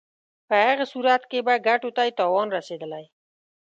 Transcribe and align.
په 0.47 0.55
هغه 0.67 0.85
صورت 0.91 1.21
کې 1.31 1.39
به 1.47 1.53
ګټو 1.67 1.89
ته 1.95 2.01
یې 2.07 2.15
تاوان 2.19 2.47
رسېدلی. 2.57 3.05